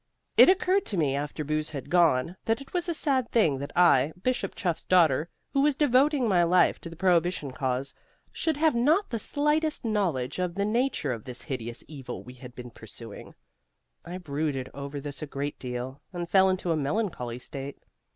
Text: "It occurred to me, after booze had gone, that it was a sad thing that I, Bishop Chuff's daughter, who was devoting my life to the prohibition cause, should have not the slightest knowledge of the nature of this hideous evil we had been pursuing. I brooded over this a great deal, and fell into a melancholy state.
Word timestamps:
"It 0.35 0.49
occurred 0.49 0.83
to 0.87 0.97
me, 0.97 1.13
after 1.15 1.43
booze 1.43 1.69
had 1.69 1.91
gone, 1.91 2.35
that 2.45 2.59
it 2.59 2.73
was 2.73 2.89
a 2.89 2.93
sad 2.95 3.29
thing 3.29 3.59
that 3.59 3.71
I, 3.75 4.13
Bishop 4.23 4.55
Chuff's 4.55 4.83
daughter, 4.85 5.29
who 5.53 5.61
was 5.61 5.75
devoting 5.75 6.27
my 6.27 6.41
life 6.41 6.81
to 6.81 6.89
the 6.89 6.95
prohibition 6.95 7.51
cause, 7.51 7.93
should 8.31 8.57
have 8.57 8.73
not 8.73 9.11
the 9.11 9.19
slightest 9.19 9.85
knowledge 9.85 10.39
of 10.39 10.55
the 10.55 10.65
nature 10.65 11.11
of 11.13 11.23
this 11.25 11.43
hideous 11.43 11.83
evil 11.87 12.23
we 12.23 12.33
had 12.33 12.55
been 12.55 12.71
pursuing. 12.71 13.35
I 14.03 14.17
brooded 14.17 14.71
over 14.73 14.99
this 14.99 15.21
a 15.21 15.27
great 15.27 15.59
deal, 15.59 16.01
and 16.11 16.27
fell 16.27 16.49
into 16.49 16.71
a 16.71 16.75
melancholy 16.75 17.37
state. 17.37 17.77